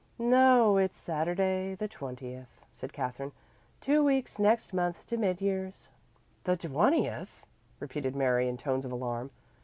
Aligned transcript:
"No, 0.17 0.77
it's 0.79 0.97
Saturday, 0.97 1.75
the 1.75 1.87
twentieth," 1.87 2.63
said 2.73 2.91
Katherine. 2.91 3.33
"Two 3.81 4.03
weeks 4.03 4.39
next 4.39 4.73
Monday 4.73 4.97
to 5.05 5.15
mid 5.15 5.41
years." 5.41 5.89
"The 6.43 6.57
twentieth!" 6.57 7.45
repeated 7.79 8.15
Mary 8.15 8.49
in 8.49 8.57
tones 8.57 8.83
of 8.83 8.91
alarm. 8.91 9.29